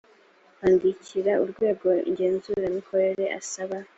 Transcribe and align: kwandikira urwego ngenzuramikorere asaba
kwandikira 0.57 1.31
urwego 1.43 1.87
ngenzuramikorere 2.11 3.25
asaba 3.39 3.77